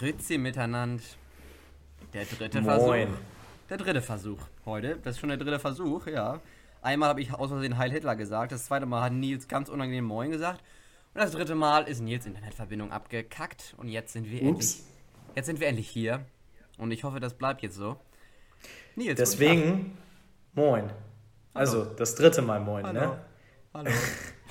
[0.00, 1.02] Grüezi miteinander.
[2.14, 3.08] Der dritte Moin.
[3.08, 3.18] Versuch.
[3.68, 4.96] Der dritte Versuch heute.
[5.04, 6.40] Das ist schon der dritte Versuch, ja.
[6.80, 10.06] Einmal habe ich aus Versehen Heil Hitler gesagt, das zweite Mal hat Nils ganz unangenehm
[10.06, 10.62] Moin gesagt.
[11.12, 13.74] Und das dritte Mal ist Nils Internetverbindung abgekackt.
[13.76, 14.54] Und jetzt sind wir endlich.
[14.54, 14.84] Ups.
[15.36, 16.24] Jetzt sind wir endlich hier.
[16.78, 17.98] Und ich hoffe, das bleibt jetzt so.
[18.96, 19.18] Nils.
[19.18, 19.98] Deswegen,
[20.54, 20.90] moin.
[21.52, 23.00] Also, das dritte Mal moin, Hallo.
[23.00, 23.18] ne?
[23.74, 23.90] Hallo.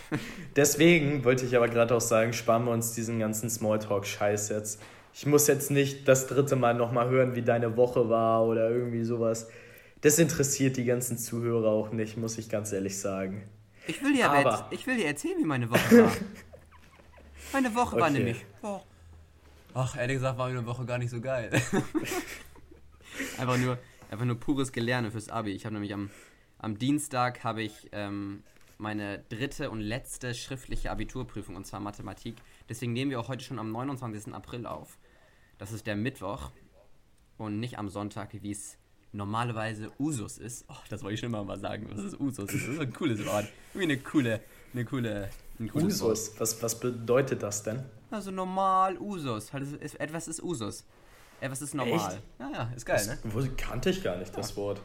[0.55, 4.79] Deswegen wollte ich aber gerade auch sagen, sparen wir uns diesen ganzen Smalltalk-Scheiß jetzt.
[5.13, 9.03] Ich muss jetzt nicht das dritte Mal nochmal hören, wie deine Woche war oder irgendwie
[9.03, 9.47] sowas.
[10.01, 13.43] Das interessiert die ganzen Zuhörer auch nicht, muss ich ganz ehrlich sagen.
[13.87, 16.11] Ich will dir aber Aber- jetzt, ich will dir erzählen, wie meine Woche war.
[17.53, 18.13] meine Woche war Okay.
[18.19, 18.45] nämlich.
[18.61, 18.79] Oh.
[19.73, 21.49] Ach, ehrlich gesagt war meine Woche gar nicht so geil.
[23.37, 23.77] einfach nur,
[24.11, 25.51] einfach nur pures Gelerne fürs Abi.
[25.51, 26.09] Ich habe nämlich am,
[26.59, 28.43] am Dienstag habe ich ähm,
[28.79, 32.37] meine dritte und letzte schriftliche Abiturprüfung und zwar Mathematik.
[32.69, 34.33] Deswegen nehmen wir auch heute schon am 29.
[34.33, 34.97] April auf.
[35.57, 36.51] Das ist der Mittwoch
[37.37, 38.77] und nicht am Sonntag, wie es
[39.11, 40.65] normalerweise Usus ist.
[40.69, 42.45] Oh, das wollte ich schon immer mal sagen, was ist Usus?
[42.45, 43.47] Das ist ein cooles Wort.
[43.73, 44.41] Irgendwie eine coole,
[44.73, 46.13] eine coole, ein cooles Wort.
[46.13, 47.83] Usus, was, was bedeutet das denn?
[48.11, 49.51] Also normal Usus.
[49.51, 50.85] Halt, etwas ist Usus.
[51.41, 52.13] Etwas ist normal.
[52.13, 52.21] Echt?
[52.39, 53.17] Ja, ja, ist geil, ne?
[53.23, 54.81] Wo, kannte ich gar nicht, das Wort.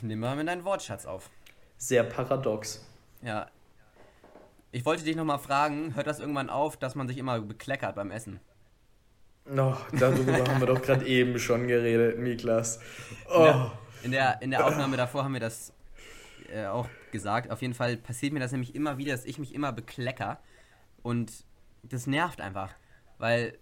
[0.00, 1.28] Nimm mal mit deinen Wortschatz auf.
[1.78, 2.84] Sehr paradox.
[3.22, 3.48] Ja.
[4.72, 8.10] Ich wollte dich nochmal fragen, hört das irgendwann auf, dass man sich immer bekleckert beim
[8.10, 8.40] Essen?
[9.48, 12.76] Oh, darüber haben wir doch gerade eben schon geredet, Miklas.
[12.76, 12.82] In
[13.30, 15.72] Oh, der, in der, in der Aufnahme davor haben wir das
[16.52, 17.50] äh, auch gesagt.
[17.50, 20.38] Auf jeden Fall passiert mir das nämlich immer wieder, dass ich mich immer beklecker.
[21.02, 21.32] Und
[21.82, 22.74] das nervt einfach.
[23.18, 23.56] Weil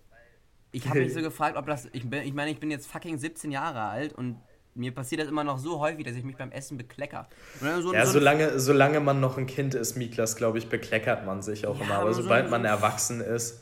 [0.72, 1.88] ich habe mich so gefragt, ob das.
[1.92, 4.40] Ich, bin, ich meine, ich bin jetzt fucking 17 Jahre alt und
[4.74, 7.28] mir passiert das immer noch so häufig, dass ich mich beim Essen beklecker.
[7.60, 11.42] So, Ja, so solange, solange man noch ein Kind ist, Miklas, glaube ich, bekleckert man
[11.42, 11.94] sich auch Ja, immer.
[11.94, 13.60] aber Aber so sobald ein- man erwachsen ist,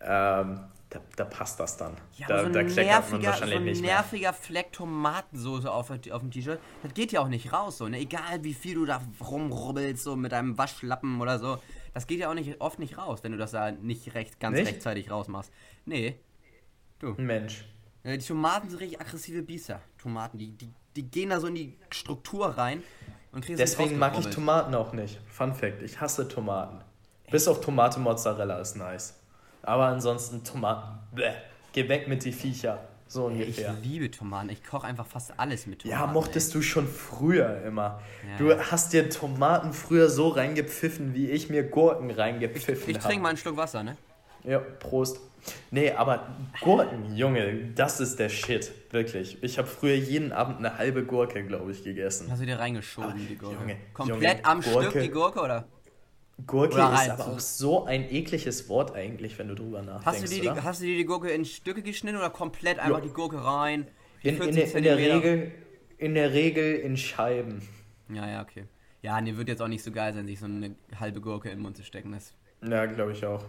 [0.00, 1.94] ähm, da, da passt das dann.
[2.16, 3.94] Ja, da so da kleckert man nerviger, so wahrscheinlich ein nicht mehr.
[3.96, 7.98] nerviger Fleck Tomatensoße auf, auf dem T-Shirt, das geht ja auch nicht raus, so, ne?
[7.98, 11.58] Egal wie viel du da rumrubbelst, so mit deinem Waschlappen oder so.
[11.92, 14.56] Das geht ja auch nicht, oft nicht raus, wenn du das da nicht recht, ganz
[14.58, 14.68] Nicht?
[14.68, 15.50] rechtzeitig rausmachst.
[15.86, 16.16] Nee.
[17.16, 17.64] Mensch.
[18.04, 19.80] Äh, Die Tomaten sind richtig aggressive Biester.
[20.06, 22.80] Tomaten, die, die, die gehen da so in die Struktur rein
[23.32, 24.26] und nicht Deswegen mag ich.
[24.28, 25.18] Tomaten auch nicht.
[25.28, 26.78] Fun Fact, ich hasse Tomaten.
[27.28, 29.14] Bis auf Tomate Mozzarella ist nice.
[29.62, 31.00] Aber ansonsten Tomaten.
[31.12, 31.32] Bäh.
[31.72, 32.78] Geh weg mit die Viecher.
[33.08, 33.74] So Ich ungefähr.
[33.82, 34.50] liebe Tomaten.
[34.50, 36.00] Ich koche einfach fast alles mit Tomaten.
[36.00, 38.00] Ja, mochtest du schon früher immer.
[38.30, 43.06] Ja, du hast dir Tomaten früher so reingepfiffen, wie ich mir Gurken reingepfiffen Ich habe.
[43.08, 43.96] trinke mal einen Schluck Wasser, ne?
[44.46, 45.20] Ja, Prost.
[45.70, 46.26] Nee, aber
[46.60, 48.72] Gurken, Junge, das ist der Shit.
[48.92, 49.38] Wirklich.
[49.42, 52.28] Ich habe früher jeden Abend eine halbe Gurke, glaube ich, gegessen.
[52.30, 53.54] Hast du dir reingeschoben, die Gurke?
[53.60, 55.68] Junge, Komplett Junge, am Gurke- Stück die Gurke, oder?
[56.46, 57.30] Gurke Oder ist rein aber so.
[57.30, 60.06] auch so ein ekliges Wort eigentlich, wenn du drüber nachdenkst.
[60.06, 62.98] Hast du, dir die, hast du dir die Gurke in Stücke geschnitten oder komplett einfach
[62.98, 63.04] Ja.
[63.04, 63.86] die Gurke rein?
[64.22, 64.96] Die in, in, 40 der- in, der?
[64.98, 65.52] Regel,
[65.98, 67.62] in der Regel in Scheiben.
[68.12, 68.64] Ja, ja, okay.
[69.02, 71.58] Ja, nee, wird jetzt auch nicht so geil sein, sich so eine halbe Gurke in
[71.58, 72.12] den Mund zu stecken.
[72.12, 72.34] Das,
[72.68, 73.44] Ja, glaube ich auch.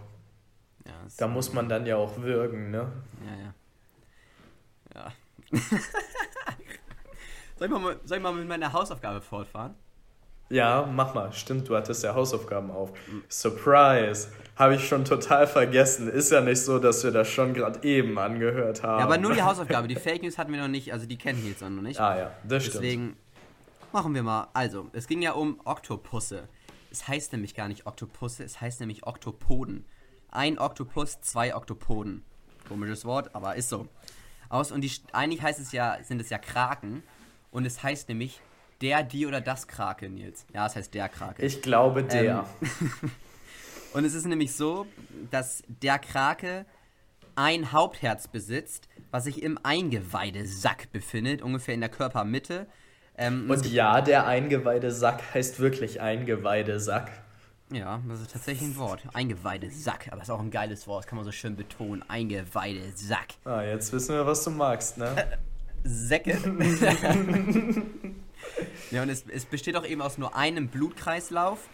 [0.88, 2.90] Ja, Da muss man dann ja auch würgen, ne?
[3.24, 3.54] ja, ja.
[4.94, 5.12] Ja.
[7.58, 9.74] soll, ich mal, soll ich mal mit meiner Hausaufgabe fortfahren?
[10.50, 11.32] Ja, mach mal.
[11.32, 12.92] Stimmt, du hattest ja Hausaufgaben auf.
[13.28, 14.28] Surprise!
[14.56, 16.08] Habe ich schon total vergessen.
[16.08, 19.00] Ist ja nicht so, dass wir das schon gerade eben angehört haben.
[19.00, 19.88] Ja, aber nur die Hausaufgabe.
[19.88, 22.00] Die Fake News hatten wir noch nicht, also die kennen Nils noch nicht.
[22.00, 22.82] Ah ja, das stimmt.
[22.82, 23.16] Deswegen
[23.92, 24.48] machen wir mal.
[24.54, 26.48] Also, es ging ja um Oktopusse.
[26.90, 29.84] Es heißt nämlich gar nicht Oktopusse, es heißt nämlich Oktopoden.
[30.30, 32.22] Ein Oktopus, zwei Oktopoden.
[32.68, 33.88] Komisches Wort, aber ist so.
[34.48, 37.02] Aus und die eigentlich heißt es ja, sind es ja Kraken
[37.50, 38.40] und es heißt nämlich
[38.80, 40.46] der, die oder das Krake, Nils.
[40.54, 41.42] Ja, es heißt der Krake.
[41.42, 42.46] Ich glaube der.
[43.94, 44.86] Und es ist nämlich so,
[45.30, 46.66] dass der Krake
[47.34, 52.66] ein Hauptherz besitzt, was sich im Eingeweidesack befindet, ungefähr in der Körpermitte.
[53.16, 57.10] Ähm, Und ja, der Eingeweidesack heißt wirklich Eingeweidesack.
[57.70, 59.02] Ja, das ist tatsächlich ein Wort.
[59.12, 62.02] Eingeweidesack, aber ist auch ein geiles Wort, das kann man so schön betonen.
[62.08, 63.34] Eingeweidesack.
[63.44, 65.38] Ah, jetzt wissen wir, was du magst, ne?
[65.84, 66.32] Säcke.
[68.90, 71.68] ja, und es, es besteht auch eben aus nur einem Blutkreislauf.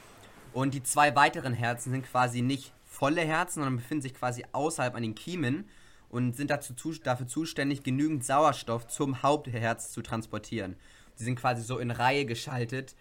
[0.52, 4.94] Und die zwei weiteren Herzen sind quasi nicht volle Herzen, sondern befinden sich quasi außerhalb
[4.94, 5.68] an den Kiemen
[6.10, 10.76] und sind dazu, zu- dafür zuständig, genügend Sauerstoff zum Hauptherz zu transportieren.
[11.16, 12.94] Sie sind quasi so in Reihe geschaltet.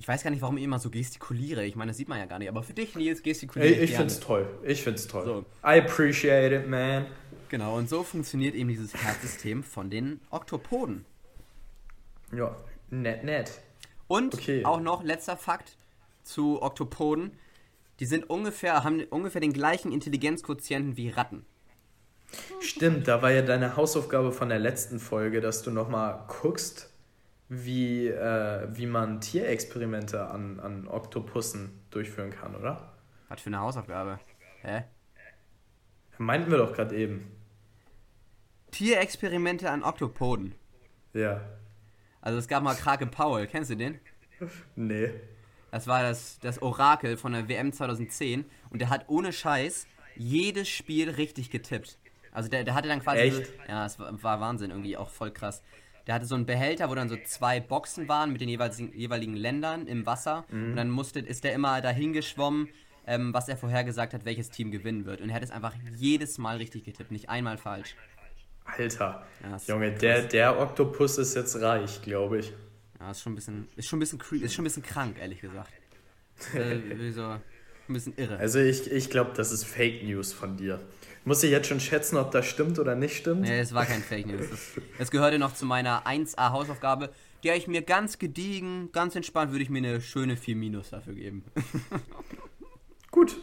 [0.00, 1.62] Ich weiß gar nicht, warum ich immer so gestikuliere.
[1.66, 2.48] Ich meine, das sieht man ja gar nicht.
[2.48, 4.04] Aber für dich, Nils, gestikuliere Ich, ich gerne.
[4.08, 4.48] find's toll.
[4.64, 5.24] Ich find's toll.
[5.26, 5.40] So.
[5.62, 7.04] I appreciate it, man.
[7.50, 11.04] Genau, und so funktioniert eben dieses Herzsystem von den Oktopoden.
[12.34, 12.56] Ja,
[12.88, 13.60] nett, nett.
[14.08, 14.64] Und Okay.
[14.64, 15.76] auch noch letzter Fakt
[16.22, 17.32] zu Oktopoden.
[17.98, 21.44] Die sind ungefähr, haben ungefähr den gleichen Intelligenzquotienten wie Ratten.
[22.60, 26.89] Stimmt, da war ja deine Hausaufgabe von der letzten Folge, dass du nochmal guckst,
[27.50, 32.94] wie, äh, wie man Tierexperimente an, an Oktopussen durchführen kann, oder?
[33.28, 34.20] Was für eine Hausaufgabe?
[34.62, 34.84] Hä?
[36.16, 37.30] Meinten wir doch gerade eben.
[38.70, 40.54] Tierexperimente an Oktopoden.
[41.12, 41.40] Ja.
[42.20, 43.98] Also es gab mal Krake Paul, kennst du den?
[44.76, 45.10] Nee.
[45.72, 50.68] Das war das, das Orakel von der WM 2010 und der hat ohne Scheiß jedes
[50.68, 51.98] Spiel richtig getippt.
[52.32, 53.22] Also der, der hatte dann quasi.
[53.22, 53.46] Echt?
[53.46, 55.62] So, ja, es war, war Wahnsinn, irgendwie auch voll krass.
[56.10, 59.36] Der hatte so einen Behälter, wo dann so zwei Boxen waren mit den jeweiligen, jeweiligen
[59.36, 60.44] Ländern im Wasser.
[60.50, 62.68] Und dann musste, ist der immer dahin geschwommen,
[63.06, 65.20] ähm, was er vorhergesagt hat, welches Team gewinnen wird.
[65.20, 67.94] Und er hat es einfach jedes Mal richtig getippt, nicht einmal falsch.
[68.64, 69.24] Alter.
[69.40, 72.52] Ja, Junge, der, der Oktopus ist jetzt reich, glaube ich.
[72.98, 75.40] Ja, ist schon ein bisschen, ist schon ein bisschen, ist schon ein bisschen krank, ehrlich
[75.40, 75.72] gesagt.
[76.54, 77.36] äh, so,
[77.90, 78.38] ein bisschen irre.
[78.38, 80.80] Also ich, ich glaube, das ist Fake News von dir.
[81.24, 83.42] Muss ich jetzt schon schätzen, ob das stimmt oder nicht stimmt?
[83.42, 84.46] Nee, es war kein Fake News.
[84.50, 87.10] Es, es gehörte noch zu meiner 1A Hausaufgabe,
[87.44, 91.14] der ich mir ganz gediegen, ganz entspannt, würde ich mir eine schöne 4 Minus dafür
[91.14, 91.44] geben.
[93.10, 93.36] Gut.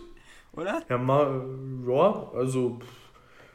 [0.53, 0.81] Oder?
[0.89, 1.45] Ja, mal,
[1.87, 2.79] ja, also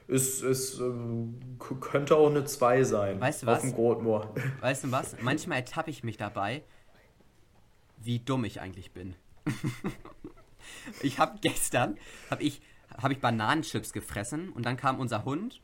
[0.07, 0.43] ist,
[0.79, 3.21] ähm, k- könnte auch eine 2 sein.
[3.21, 3.63] Weißt du Auf was?
[3.63, 4.33] dem Grotmoor.
[4.61, 5.17] Weißt du was?
[5.23, 6.63] Manchmal ertappe ich mich dabei,
[7.99, 9.17] wie dumm ich eigentlich bin.
[11.03, 11.99] ich habe gestern,
[12.31, 12.61] habe ich,
[12.97, 15.61] hab ich Bananenchips gefressen und dann kam unser Hund,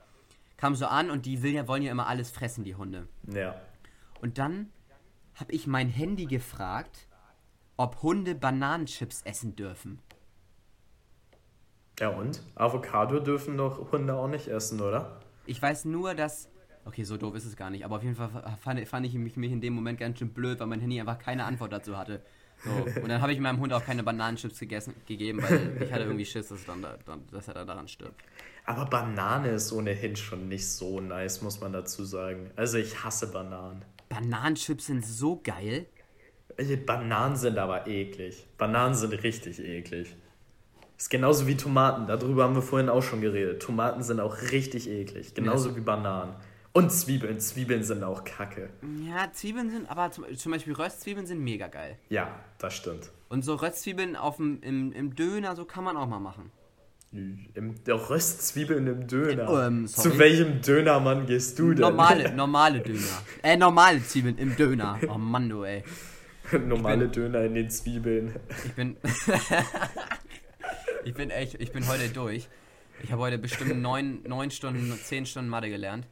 [0.57, 3.09] kam so an und die will ja, wollen ja immer alles fressen, die Hunde.
[3.33, 3.55] Ja.
[4.21, 4.71] Und dann
[5.35, 7.07] habe ich mein Handy gefragt,
[7.77, 10.01] ob Hunde Bananenchips essen dürfen.
[12.01, 12.43] Ja und?
[12.55, 15.21] Avocado dürfen doch Hunde auch nicht essen, oder?
[15.47, 16.49] Ich weiß nur, dass.
[16.85, 19.37] Okay, so doof ist es gar nicht, aber auf jeden Fall fand, fand ich mich,
[19.37, 22.23] mich in dem Moment ganz schön blöd, weil mein Handy einfach keine Antwort dazu hatte.
[22.65, 22.71] So.
[23.03, 26.27] Und dann habe ich meinem Hund auch keine Bananenchips gegessen, gegeben, weil ich hatte irgendwie
[26.27, 28.21] Schiss, dass, dann, da- dann, dass er da daran stirbt.
[28.67, 32.51] Aber Banane ist ohnehin schon nicht so nice, muss man dazu sagen.
[32.57, 33.83] Also ich hasse Bananen.
[34.09, 35.87] Bananenchips sind so geil.
[36.57, 38.47] Äh, Bananen sind aber eklig.
[38.59, 40.15] Bananen sind richtig eklig.
[40.99, 43.63] Ist genauso wie Tomaten, darüber haben wir vorhin auch schon geredet.
[43.63, 46.35] Tomaten sind auch richtig eklig, genauso wie Bananen.
[46.79, 48.71] Und Zwiebeln, Zwiebeln sind auch kacke.
[49.05, 51.99] Ja, Zwiebeln sind, aber zum, zum Beispiel Röstzwiebeln sind mega geil.
[52.09, 53.11] Ja, das stimmt.
[53.29, 56.53] Und so Röstzwiebeln auf dem, im, im Döner, so kann man auch mal machen.
[57.11, 59.67] Im, Röstzwiebeln im Döner.
[59.67, 59.89] Ähm.
[59.89, 61.81] Zu welchem Dönermann gehst du denn?
[61.81, 63.23] Normale, normale Döner.
[63.43, 65.01] Äh, normale Zwiebeln im Döner.
[65.09, 65.83] Oh Mann, du ey.
[66.65, 68.37] Normale Döner in den Zwiebeln.
[68.65, 68.97] Ich bin.
[71.05, 72.49] ich bin echt, ich bin heute durch.
[73.03, 76.07] Ich habe heute bestimmt neun, neun Stunden, zehn Stunden Mathe gelernt.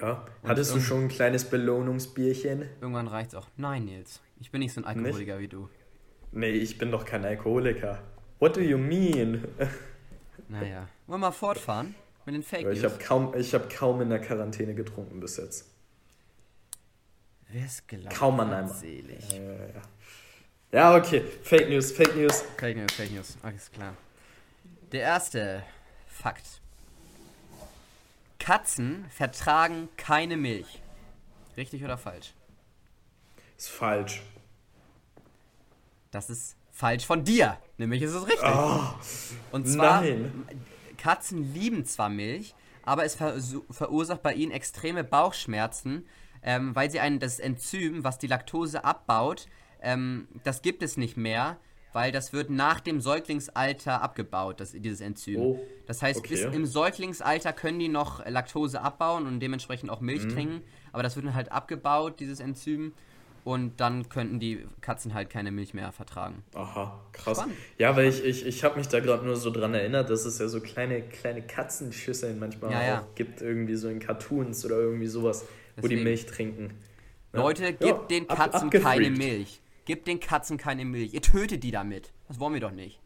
[0.00, 0.26] Ja.
[0.44, 2.68] Hattest du irgend- schon ein kleines Belohnungsbierchen?
[2.80, 3.46] Irgendwann reicht's auch.
[3.56, 4.20] Nein, Nils.
[4.40, 5.68] Ich bin nicht so ein Alkoholiker wie du.
[6.30, 8.00] Nee, ich bin doch kein Alkoholiker.
[8.38, 9.44] What do you mean?
[10.50, 10.88] Naja.
[11.06, 12.92] Wollen wir mal fortfahren mit den Fake Ich News?
[12.92, 15.66] habe kaum, ich hab kaum in der Quarantäne getrunken bis jetzt.
[17.50, 18.16] Wer ist gelaufen?
[18.16, 18.68] Kaum an einem.
[18.68, 19.34] Selig.
[19.34, 19.82] Äh, ja.
[20.72, 21.22] ja, okay.
[21.42, 22.44] Fake News, Fake News.
[22.56, 23.36] Fake News, Fake News.
[23.42, 23.94] Alles klar.
[24.92, 25.62] Der erste
[26.06, 26.62] Fakt.
[28.48, 30.80] Katzen vertragen keine Milch.
[31.58, 32.32] Richtig oder falsch?
[33.58, 34.22] Ist falsch.
[36.10, 37.58] Das ist falsch von dir.
[37.76, 38.48] Nämlich ist es richtig.
[38.48, 38.80] Oh,
[39.52, 40.48] Und zwar, nein.
[40.96, 42.54] Katzen lieben zwar Milch,
[42.84, 46.06] aber es versu- verursacht bei ihnen extreme Bauchschmerzen,
[46.42, 49.46] ähm, weil sie ein, das Enzym, was die Laktose abbaut,
[49.82, 51.58] ähm, das gibt es nicht mehr,
[51.92, 55.40] weil das wird nach dem Säuglingsalter abgebaut, das, dieses Enzym.
[55.40, 56.28] Oh, das heißt, okay.
[56.30, 60.06] bis im Säuglingsalter können die noch Laktose abbauen und dementsprechend auch Mhm.
[60.06, 62.92] Milch trinken, aber das wird dann halt abgebaut, dieses Enzym,
[63.44, 66.42] und dann könnten die Katzen halt keine Milch mehr vertragen.
[66.54, 67.38] Aha, krass.
[67.38, 67.56] Spannend.
[67.78, 70.38] Ja, weil ich, ich, ich habe mich da gerade nur so dran erinnert, dass es
[70.38, 73.00] ja so kleine, kleine Katzenschüsseln manchmal Ja, ja.
[73.00, 76.04] auch gibt, irgendwie so in Cartoons oder irgendwie sowas, wo die Deswegen.
[76.04, 76.74] Milch trinken.
[77.32, 77.40] Ja.
[77.40, 79.18] Leute, gebt den ab- Katzen keine abgefreakt.
[79.18, 79.60] Milch.
[79.88, 81.14] Gebt den Katzen keine Milch.
[81.14, 82.12] Ihr tötet die damit.
[82.28, 83.00] Das wollen wir doch nicht.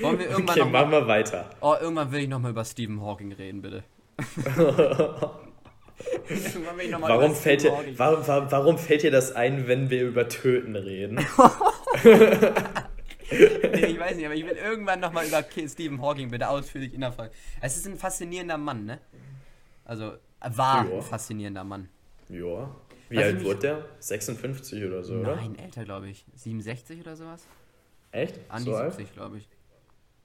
[0.00, 1.50] Wollen wir irgendwann Okay, noch machen mal, wir weiter.
[1.62, 3.82] Oh, irgendwann will ich noch mal über Stephen Hawking reden, bitte.
[6.28, 9.02] irgendwann will ich noch mal Warum über fällt, Stephen dir, Hawking- warum, warum, warum fällt
[9.04, 11.14] dir das ein, wenn wir über Töten reden?
[13.28, 16.94] Nee, ich weiß nicht, aber ich will irgendwann noch mal über Stephen Hawking bitte ausführlich
[16.94, 17.32] in der Folge.
[17.60, 19.00] Es ist ein faszinierender Mann, ne?
[19.84, 20.94] Also, war Ja.
[20.96, 21.88] ein faszinierender Mann.
[22.28, 22.70] ja.
[23.08, 23.84] Wie Was alt wurde der?
[24.00, 25.36] 56 oder so, oder?
[25.36, 26.24] Nein, älter, glaube ich.
[26.34, 27.46] 67 oder sowas?
[28.10, 28.38] Echt?
[28.48, 28.94] An so die alt?
[28.94, 29.48] 70, glaube ich.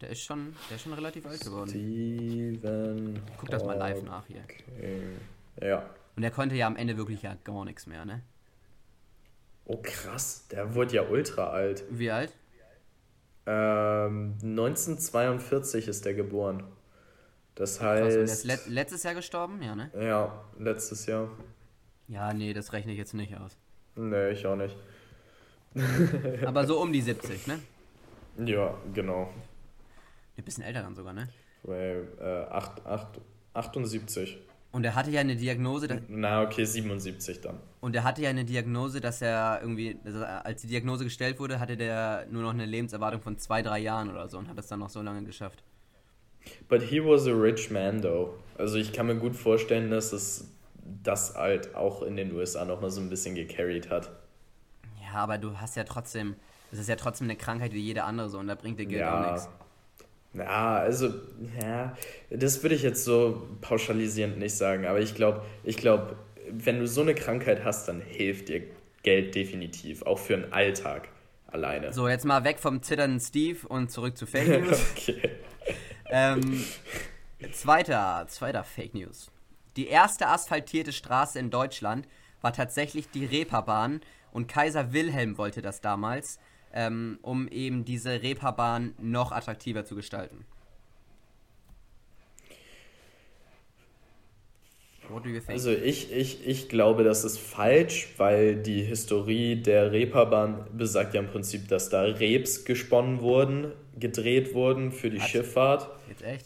[0.01, 1.69] Der ist schon, der ist schon relativ alt geworden.
[1.69, 3.21] Steven.
[3.37, 4.41] Guck das mal live nach hier.
[4.41, 5.19] Hawking.
[5.61, 5.89] Ja.
[6.15, 8.23] Und er konnte ja am Ende wirklich ja gar nichts mehr, ne?
[9.65, 11.83] Oh krass, der wurde ja ultra alt.
[11.89, 12.33] Wie alt?
[13.45, 16.63] Ähm, 1942 ist der geboren.
[17.55, 18.17] Das heißt.
[18.17, 19.61] Krass, ist let letztes Jahr gestorben?
[19.61, 19.91] Ja, ne?
[19.99, 21.29] Ja, letztes Jahr.
[22.07, 23.57] Ja, nee, das rechne ich jetzt nicht aus.
[23.95, 24.75] Nee, ich auch nicht.
[26.45, 27.59] Aber so um die 70, ne?
[28.45, 29.29] Ja, genau.
[30.37, 31.29] Ein bisschen älter dann sogar, ne?
[31.63, 33.21] Weil, äh, 8, 8,
[33.53, 34.37] 78.
[34.71, 36.01] Und er hatte ja eine Diagnose.
[36.07, 37.57] Na, okay, 77 dann.
[37.81, 41.59] Und er hatte ja eine Diagnose, dass er irgendwie, also als die Diagnose gestellt wurde,
[41.59, 44.67] hatte der nur noch eine Lebenserwartung von zwei, drei Jahren oder so und hat es
[44.67, 45.63] dann noch so lange geschafft.
[46.69, 48.35] But he was a rich man, though.
[48.57, 50.47] Also ich kann mir gut vorstellen, dass es
[51.03, 54.11] das halt auch in den USA noch mal so ein bisschen gecarried hat.
[55.01, 56.35] Ja, aber du hast ja trotzdem,
[56.71, 59.01] es ist ja trotzdem eine Krankheit wie jede andere so und da bringt dir Geld
[59.01, 59.25] ja.
[59.25, 59.49] auch nichts.
[60.33, 61.13] Ja, also,
[61.61, 61.95] ja,
[62.29, 66.15] das würde ich jetzt so pauschalisierend nicht sagen, aber ich glaube, ich glaube,
[66.49, 68.63] wenn du so eine Krankheit hast, dann hilft dir
[69.03, 71.09] Geld definitiv, auch für den Alltag
[71.47, 71.91] alleine.
[71.91, 74.81] So, jetzt mal weg vom zitternden Steve und zurück zu Fake News.
[74.91, 75.31] okay.
[76.09, 76.63] ähm,
[77.51, 79.31] zweiter, zweiter Fake News.
[79.75, 82.07] Die erste asphaltierte Straße in Deutschland
[82.41, 84.01] war tatsächlich die Reeperbahn
[84.31, 86.39] und Kaiser Wilhelm wollte das damals
[86.73, 90.45] ähm, um eben diese Reeperbahn noch attraktiver zu gestalten.
[95.47, 101.19] Also ich, ich, ich glaube, das ist falsch, weil die Historie der Reeperbahn besagt ja
[101.19, 105.27] im Prinzip, dass da Rebs gesponnen wurden, gedreht wurden für die Was?
[105.27, 105.89] Schifffahrt.
[106.07, 106.45] Jetzt echt?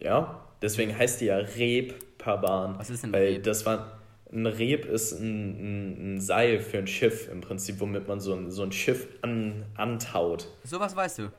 [0.00, 2.78] Ja, deswegen heißt die ja Reeperbahn.
[2.78, 3.42] Was ist denn weil Reb?
[3.44, 3.98] Das war,
[4.32, 8.34] ein Reb ist ein, ein, ein, Seil für ein Schiff im Prinzip, womit man so
[8.34, 10.48] ein, so ein Schiff an, antaut.
[10.64, 11.30] Sowas weißt du.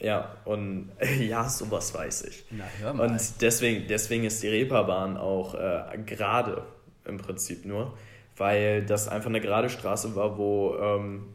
[0.00, 2.44] Ja, und ja, sowas weiß ich.
[2.50, 3.08] Na, hör mal.
[3.08, 6.62] Und deswegen, deswegen ist die Reeperbahn auch äh, gerade
[7.04, 7.96] im Prinzip nur,
[8.36, 11.34] weil das einfach eine gerade Straße war, wo ähm,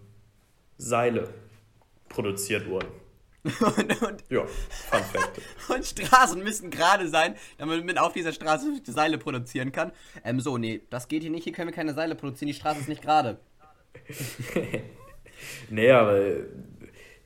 [0.78, 1.30] Seile
[2.10, 2.88] produziert wurden.
[3.60, 4.46] Und, und, ja,
[5.74, 9.92] und Straßen müssen gerade sein, damit man auf dieser Straße Seile produzieren kann.
[10.24, 12.82] Ähm, so, nee, das geht hier nicht, hier können wir keine Seile produzieren, die Straße
[12.82, 13.40] ist nicht gerade.
[15.70, 16.20] nee, aber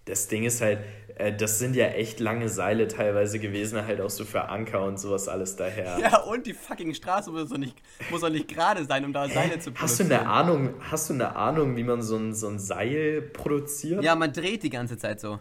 [0.05, 0.79] das Ding ist halt,
[1.15, 4.99] äh, das sind ja echt lange Seile teilweise gewesen, halt auch so für Anker und
[4.99, 5.97] sowas alles daher.
[5.99, 7.77] Ja, und die fucking Straße muss doch nicht,
[8.09, 9.81] muss doch nicht gerade sein, um da Seile zu produzieren.
[9.81, 13.21] Hast du eine Ahnung, hast du eine Ahnung, wie man so ein, so ein Seil
[13.21, 14.03] produziert?
[14.03, 15.39] Ja, man dreht die ganze Zeit so.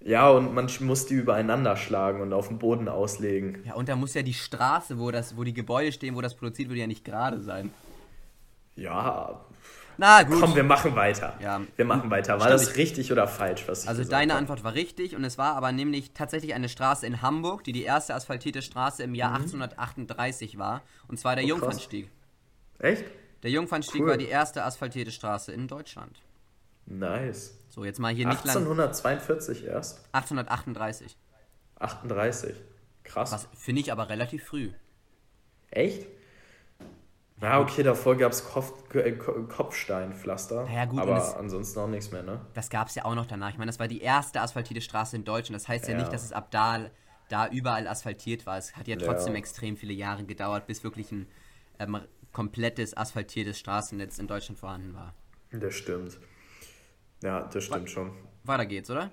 [0.00, 3.62] Ja, und man muss die übereinander schlagen und auf dem Boden auslegen.
[3.64, 6.34] Ja, und da muss ja die Straße, wo, das, wo die Gebäude stehen, wo das
[6.36, 7.70] produziert wird, ja nicht gerade sein.
[8.76, 9.40] Ja.
[10.00, 10.40] Na gut.
[10.40, 11.36] Komm, wir machen weiter.
[11.42, 11.60] Ja.
[11.74, 12.34] Wir machen weiter.
[12.34, 12.60] War Stimmt.
[12.60, 14.42] das richtig oder falsch, was ich Also deine habe?
[14.42, 17.82] Antwort war richtig und es war aber nämlich tatsächlich eine Straße in Hamburg, die die
[17.82, 19.46] erste asphaltierte Straße im Jahr mhm.
[19.46, 20.82] 1838 war.
[21.08, 22.08] Und zwar der oh, Jungfernstieg.
[22.78, 23.04] Echt?
[23.42, 24.10] Der Jungfernstieg cool.
[24.10, 26.22] war die erste asphaltierte Straße in Deutschland.
[26.86, 27.58] Nice.
[27.78, 29.98] So, jetzt mal hier 1842 nicht 1842 erst?
[30.12, 31.16] 1838.
[31.78, 32.56] 38.
[33.04, 33.30] Krass.
[33.30, 34.72] Was finde ich aber relativ früh.
[35.70, 36.08] Echt?
[37.36, 40.68] Na, okay, davor gab es Kopf, äh, Kopfsteinpflaster.
[40.68, 42.40] Ja, gut, aber es, ansonsten auch nichts mehr, ne?
[42.54, 43.50] Das gab es ja auch noch danach.
[43.50, 45.54] Ich meine, das war die erste asphaltierte Straße in Deutschland.
[45.54, 46.90] Das heißt ja, ja nicht, dass es ab da,
[47.28, 48.58] da überall asphaltiert war.
[48.58, 49.38] Es hat ja trotzdem ja.
[49.38, 51.28] extrem viele Jahre gedauert, bis wirklich ein
[51.78, 52.00] ähm,
[52.32, 55.14] komplettes asphaltiertes Straßennetz in Deutschland vorhanden war.
[55.52, 56.18] Das stimmt.
[57.22, 58.12] Ja, das stimmt We schon.
[58.44, 59.10] Weiter geht's, oder?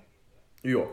[0.62, 0.86] Ja.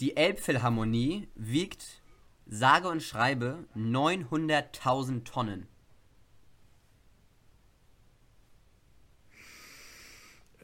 [0.00, 2.02] Die Elbphilharmonie wiegt
[2.46, 5.66] sage und schreibe 900.000 Tonnen.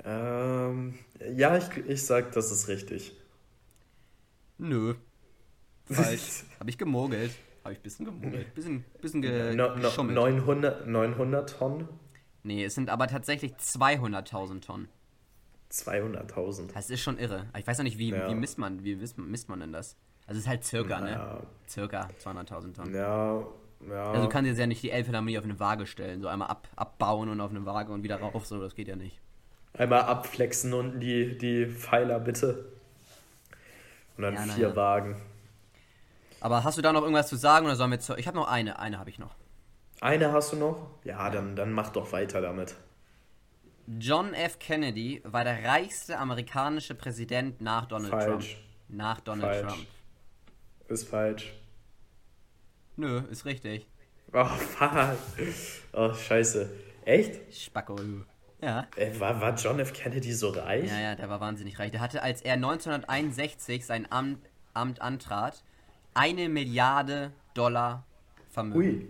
[0.04, 0.98] Ähm,
[1.34, 3.12] ja, ich, ich sag, das ist richtig.
[4.58, 4.94] Nö.
[5.86, 6.44] Falsch.
[6.60, 7.32] Hab ich gemogelt.
[7.64, 8.54] Hab ich ein bisschen gemogelt.
[8.54, 11.88] Bisschen, bisschen ge no, no, 900, 900 Tonnen?
[12.42, 14.88] Nee, es sind aber tatsächlich 200.000 Tonnen.
[15.74, 16.72] 200.000.
[16.72, 17.46] Das ist schon irre.
[17.58, 18.28] Ich weiß noch nicht, wie, ja.
[18.28, 19.96] wie, misst, man, wie misst, misst man denn das?
[20.26, 21.10] Also es ist halt circa, ne?
[21.10, 21.34] ja.
[21.34, 21.46] ne?
[21.68, 22.94] Circa 200.000 Tonnen.
[22.94, 23.44] Ja,
[23.88, 24.04] ja.
[24.10, 26.68] Also du kannst jetzt ja nicht die Elfenarmee auf eine Waage stellen, so einmal ab,
[26.76, 29.20] abbauen und auf eine Waage und wieder rauf, so, das geht ja nicht.
[29.76, 32.66] Einmal abflexen und die, die Pfeiler bitte.
[34.16, 34.76] Und dann ja, vier ja.
[34.76, 35.20] Wagen.
[36.40, 38.16] Aber hast du da noch irgendwas zu sagen oder sollen wir zu...
[38.16, 39.34] Ich habe noch eine, eine habe ich noch.
[40.00, 40.90] Eine hast du noch?
[41.02, 42.74] Ja, dann, dann mach doch weiter damit.
[43.86, 44.58] John F.
[44.58, 48.54] Kennedy war der reichste amerikanische Präsident nach Donald falsch.
[48.54, 48.64] Trump.
[48.88, 49.74] Nach Donald falsch.
[49.74, 49.86] Trump.
[50.88, 51.52] Ist falsch.
[52.96, 53.86] Nö, ist richtig.
[54.32, 55.16] Oh, fuck.
[55.92, 56.70] Oh, scheiße.
[57.04, 57.54] Echt?
[57.54, 57.96] Spacko.
[58.60, 58.86] Ja.
[58.96, 59.92] Äh, war, war John F.
[59.92, 60.90] Kennedy so reich?
[60.90, 61.90] Ja, ja, der war wahnsinnig reich.
[61.90, 64.38] Der hatte, als er 1961 sein Amt,
[64.72, 65.62] Amt antrat,
[66.14, 68.04] eine Milliarde Dollar
[68.50, 68.78] Vermögen.
[68.78, 69.08] Ui.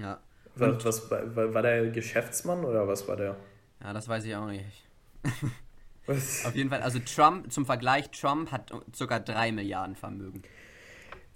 [0.00, 0.20] Ja.
[0.56, 3.36] Was, was, war, war der Geschäftsmann oder was war der?
[3.84, 4.64] Ja, das weiß ich auch nicht.
[6.06, 6.44] Was?
[6.46, 9.18] Auf jeden Fall, also Trump, zum Vergleich, Trump hat ca.
[9.18, 10.42] 3 Milliarden Vermögen.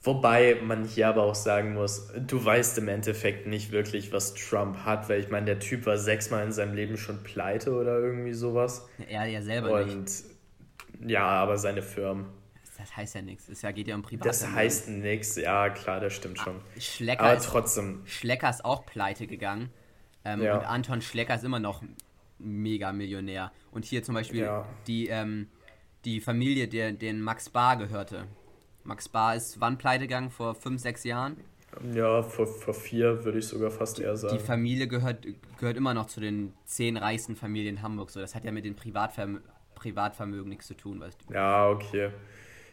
[0.02, 4.78] Wobei man hier aber auch sagen muss, du weißt im Endeffekt nicht wirklich, was Trump
[4.84, 8.32] hat, weil ich meine, der Typ war sechsmal in seinem Leben schon pleite oder irgendwie
[8.32, 8.88] sowas.
[9.08, 10.24] Er ja selber Und nicht.
[11.04, 12.26] ja, aber seine Firmen.
[12.78, 13.48] Das heißt ja nichts.
[13.48, 14.24] Es geht ja um Privat.
[14.24, 16.60] Das heißt nichts, ja klar, das stimmt schon.
[16.78, 18.02] Schlecker aber trotzdem.
[18.06, 19.70] Schlecker ist auch pleite gegangen.
[20.24, 20.58] Ähm, ja.
[20.58, 21.82] Und Anton Schlecker ist immer noch
[22.38, 23.52] mega Millionär.
[23.70, 24.66] Und hier zum Beispiel ja.
[24.86, 25.48] die, ähm,
[26.04, 28.26] die Familie, der den Max Bar gehörte.
[28.84, 30.30] Max Bar ist wann pleite gegangen?
[30.30, 31.36] Vor fünf, sechs Jahren?
[31.94, 34.36] Ja, vor, vor vier würde ich sogar fast eher sagen.
[34.36, 35.26] Die Familie gehört,
[35.58, 38.14] gehört immer noch zu den zehn reichsten Familien Hamburgs.
[38.14, 39.40] So, das hat ja mit dem Privatvermö
[39.74, 41.34] Privatvermögen nichts zu tun, weißt du.
[41.34, 42.10] Ja, okay.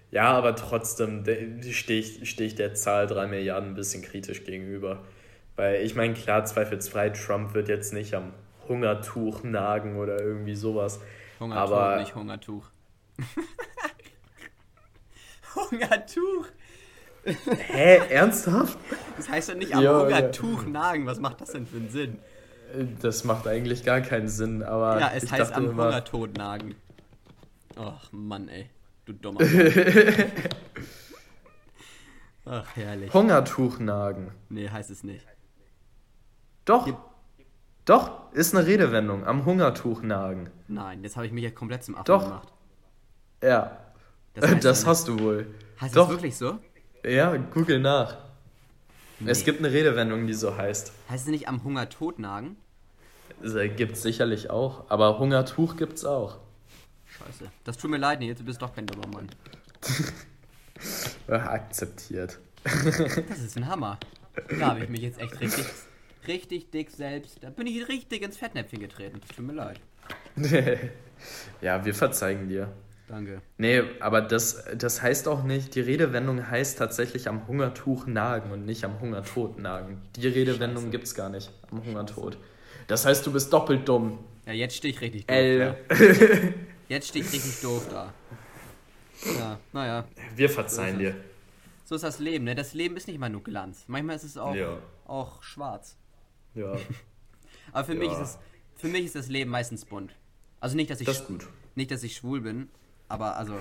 [0.09, 1.23] Ja, aber trotzdem
[1.61, 5.03] stehe ich, steh ich der Zahl 3 Milliarden ein bisschen kritisch gegenüber.
[5.55, 8.33] Weil ich meine, klar, zweifelsfrei, Trump wird jetzt nicht am
[8.67, 10.99] Hungertuch nagen oder irgendwie sowas.
[11.39, 12.69] Hungertuch, aber, nicht Hungertuch.
[15.55, 16.47] Hungertuch.
[17.23, 18.77] Hä, ernsthaft?
[19.17, 20.69] Das heißt doch nicht am ja, Hungertuch ja.
[20.69, 21.07] nagen.
[21.07, 22.19] Was macht das denn für einen Sinn?
[23.01, 24.99] Das macht eigentlich gar keinen Sinn, aber.
[24.99, 26.75] Ja, es heißt am immer, Hungertod nagen.
[27.75, 28.69] Ach Mann, ey.
[29.05, 29.41] Du dummer.
[32.45, 33.13] Ach, herrlich.
[33.13, 34.31] Hungertuch nagen.
[34.49, 35.25] Nee, heißt es nicht.
[36.65, 36.85] Doch.
[36.85, 36.97] Gib
[37.85, 39.25] Doch, ist eine Redewendung.
[39.25, 40.49] Am Hungertuch nagen.
[40.67, 42.23] Nein, jetzt habe ich mich ja komplett zum Affen Doch.
[42.23, 42.47] gemacht.
[43.43, 43.77] Ja.
[44.33, 45.47] Das, heißt das hast du wohl.
[45.79, 46.07] Heißt Doch.
[46.07, 46.59] das wirklich so?
[47.03, 48.17] Ja, google nach.
[49.19, 49.31] Nee.
[49.31, 50.91] Es gibt eine Redewendung, die so heißt.
[51.09, 52.57] Heißt es nicht am Hungertod nagen?
[53.41, 56.39] Gibt es sicherlich auch, aber Hungertuch gibt's auch.
[57.05, 57.51] Scheiße.
[57.63, 59.29] Das tut mir leid, nee, du bist doch kein dummer Mann.
[61.27, 62.39] Akzeptiert.
[62.63, 63.99] Das ist ein Hammer.
[64.59, 65.65] Da habe ich mich jetzt echt richtig,
[66.27, 67.43] richtig dick selbst.
[67.43, 69.21] Da bin ich richtig ins Fettnäpfchen getreten.
[69.35, 69.79] Tut mir leid.
[71.61, 72.71] ja, wir verzeihen dir.
[73.07, 73.41] Danke.
[73.57, 78.65] Nee, aber das, das heißt auch nicht, die Redewendung heißt tatsächlich am Hungertuch nagen und
[78.65, 80.01] nicht am Hungertod nagen.
[80.15, 82.37] Die Redewendung gibt es gar nicht, am Hungertod.
[82.87, 84.19] Das heißt, du bist doppelt dumm.
[84.45, 85.35] Ja, jetzt stehe ich richtig doof.
[85.35, 85.75] L.
[85.87, 85.95] Da.
[86.87, 88.13] Jetzt stehe ich richtig doof da.
[89.25, 90.05] Ja, naja.
[90.35, 91.15] Wir verzeihen so dir.
[91.83, 92.53] So ist das Leben, ne?
[92.53, 93.85] Das Leben ist nicht immer nur Glanz.
[93.87, 94.77] Manchmal ist es auch, ja.
[95.05, 95.97] auch schwarz.
[96.55, 96.75] Ja.
[97.71, 97.99] Aber für, ja.
[97.99, 98.37] Mich ist es,
[98.75, 100.15] für mich ist das Leben meistens bunt.
[100.59, 101.23] Also nicht, dass ich, das
[101.75, 102.69] nicht, dass ich schwul bin,
[103.07, 103.53] aber also,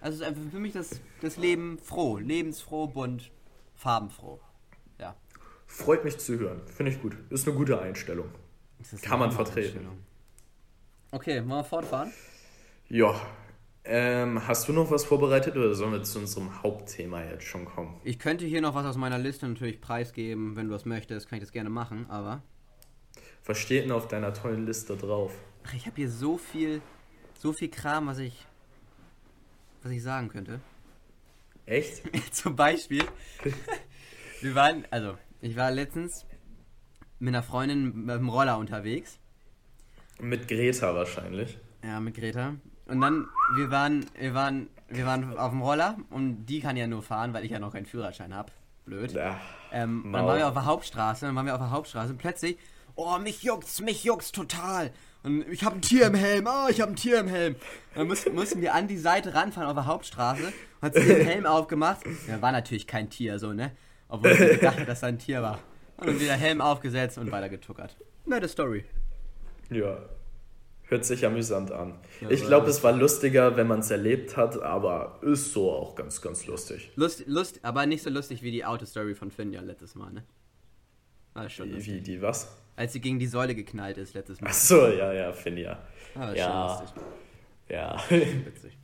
[0.00, 3.30] also ist einfach für mich das, das Leben froh, lebensfroh, bunt,
[3.74, 4.40] farbenfroh.
[4.98, 5.14] Ja.
[5.66, 6.62] Freut mich zu hören.
[6.66, 7.16] Finde ich gut.
[7.30, 8.30] Ist eine gute Einstellung.
[9.02, 9.86] Kann man vertreten.
[11.12, 12.12] Okay, wollen wir fortfahren?
[12.88, 13.20] Ja.
[13.88, 18.00] Ähm, hast du noch was vorbereitet oder sollen wir zu unserem Hauptthema jetzt schon kommen?
[18.02, 21.38] Ich könnte hier noch was aus meiner Liste natürlich preisgeben, wenn du das möchtest, kann
[21.38, 22.42] ich das gerne machen, aber.
[23.44, 25.32] Was steht denn auf deiner tollen Liste drauf?
[25.64, 26.82] Ach, ich habe hier so viel,
[27.38, 28.46] so viel Kram, was ich
[29.86, 30.60] was ich sagen könnte.
[31.64, 32.02] Echt?
[32.32, 33.04] Zum Beispiel,
[34.40, 36.26] wir waren, also, ich war letztens
[37.20, 39.20] mit einer Freundin mit dem Roller unterwegs.
[40.20, 41.56] Mit Greta wahrscheinlich.
[41.84, 42.56] Ja, mit Greta.
[42.86, 46.86] Und dann, wir waren, wir waren, wir waren auf dem Roller und die kann ja
[46.86, 48.52] nur fahren, weil ich ja noch keinen Führerschein habe.
[48.84, 49.12] Blöd.
[49.12, 49.40] Ja,
[49.72, 52.56] ähm, dann waren wir auf der Hauptstraße, dann waren wir auf der Straße und plötzlich,
[52.94, 54.92] oh, mich juckt's, mich juckt's total.
[55.24, 57.56] Und ich habe ein Tier im Helm, oh, ich habe ein Tier im Helm.
[57.96, 61.46] Dann mussten, mussten wir an die Seite ranfahren auf der Hauptstraße, hat sie den Helm
[61.46, 62.06] aufgemacht.
[62.28, 63.72] Ja, war natürlich kein Tier, so, ne?
[64.08, 65.58] Obwohl ich dachte, dass da ein Tier war.
[65.96, 67.96] Und dann wieder Helm aufgesetzt und weiter getuckert.
[68.24, 68.84] Nette Story.
[69.70, 69.98] Ja,
[70.86, 71.94] hört sich amüsant an.
[72.20, 75.94] Ja, ich glaube, es war lustiger, wenn man es erlebt hat, aber ist so auch
[75.94, 76.90] ganz, ganz lustig.
[76.96, 80.24] Lust, lust, aber nicht so lustig wie die Autostory von Finja letztes Mal, ne?
[81.34, 81.94] War schon lustig.
[81.94, 82.56] Wie, die was?
[82.76, 84.50] Als sie gegen die Säule geknallt ist letztes Mal.
[84.50, 85.78] Ach so, ja, ja, Finja.
[86.14, 86.84] Ah, ja.
[87.68, 88.00] Ja.
[88.08, 88.78] Witzig.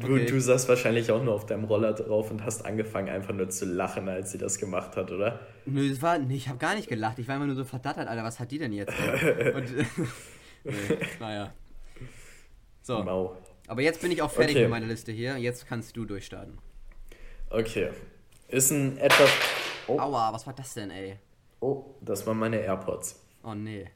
[0.00, 0.26] Du, okay.
[0.26, 3.64] du saßt wahrscheinlich auch nur auf deinem Roller drauf und hast angefangen einfach nur zu
[3.64, 5.40] lachen, als sie das gemacht hat, oder?
[5.66, 7.18] Nö, das war, ich habe gar nicht gelacht.
[7.18, 8.94] Ich war immer nur so verdattert, Alter, was hat die denn jetzt?
[9.54, 9.68] und,
[10.64, 11.52] nee, naja.
[12.82, 13.02] So.
[13.02, 13.36] Mau.
[13.68, 14.62] Aber jetzt bin ich auch fertig okay.
[14.62, 15.36] mit meiner Liste hier.
[15.38, 16.58] Jetzt kannst du durchstarten.
[17.50, 17.90] Okay.
[18.48, 19.30] Ist ein etwas.
[19.86, 19.98] Oh.
[19.98, 21.16] Aua, was war das denn, ey?
[21.60, 23.20] Oh, das waren meine AirPods.
[23.44, 23.88] Oh nee.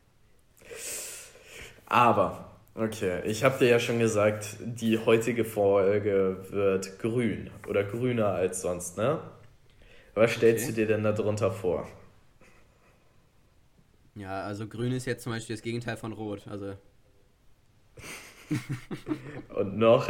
[1.87, 8.29] Aber, okay, ich habe dir ja schon gesagt, die heutige Folge wird grün oder grüner
[8.29, 9.20] als sonst, ne?
[10.14, 10.72] Was stellst okay.
[10.72, 11.87] du dir denn darunter vor?
[14.16, 16.74] Ja, also grün ist jetzt zum Beispiel das Gegenteil von rot, also.
[19.55, 20.09] Und noch,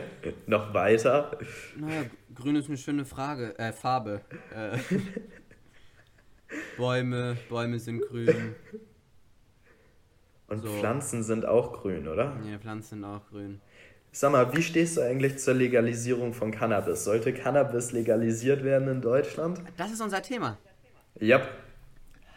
[0.46, 1.36] noch weiter?
[1.76, 4.20] Naja, grün ist eine schöne Frage, äh, Farbe.
[4.54, 4.78] Äh.
[6.76, 8.54] Bäume, Bäume sind grün.
[10.46, 10.68] Und so.
[10.68, 12.36] Pflanzen sind auch grün, oder?
[12.48, 13.60] Ja, Pflanzen sind auch grün.
[14.12, 17.04] Sag mal, wie stehst du eigentlich zur Legalisierung von Cannabis?
[17.04, 19.60] Sollte Cannabis legalisiert werden in Deutschland?
[19.76, 20.56] Das ist unser Thema.
[21.20, 21.46] Yep.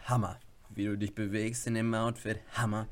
[0.04, 0.38] Hammer.
[0.74, 2.40] Wie du dich bewegst in dem Outfit.
[2.54, 2.88] Hammer.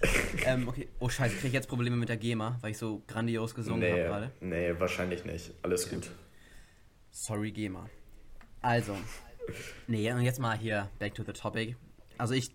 [0.44, 0.88] ähm, okay.
[0.98, 3.90] Oh scheiße, krieg ich jetzt Probleme mit der GEMA, weil ich so grandios gesungen nee,
[3.90, 4.32] habe gerade?
[4.40, 5.52] Nee, wahrscheinlich nicht.
[5.62, 6.10] Alles gut.
[7.10, 7.88] Sorry, GEMA.
[8.60, 8.96] Also.
[9.86, 11.76] Nee, und jetzt mal hier back to the topic.
[12.18, 12.50] Also ich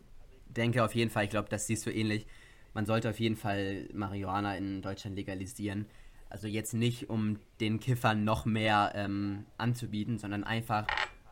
[0.47, 2.25] denke auf jeden Fall, ich glaube, das siehst du ähnlich.
[2.73, 5.85] Man sollte auf jeden Fall Marihuana in Deutschland legalisieren.
[6.29, 10.85] Also jetzt nicht, um den Kiffern noch mehr ähm, anzubieten, sondern einfach,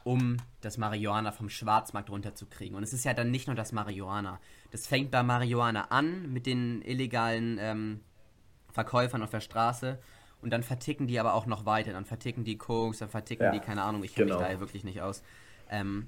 [0.07, 2.77] um das Marihuana vom Schwarzmarkt runterzukriegen.
[2.77, 4.39] Und es ist ja dann nicht nur das Marihuana.
[4.71, 7.99] Das fängt bei Marihuana an mit den illegalen ähm,
[8.71, 9.99] Verkäufern auf der Straße
[10.41, 11.91] und dann verticken die aber auch noch weiter.
[11.91, 14.39] Dann verticken die Koks, dann verticken ja, die, keine Ahnung, ich kenne genau.
[14.39, 15.23] mich da wirklich nicht aus.
[15.69, 16.07] Ähm,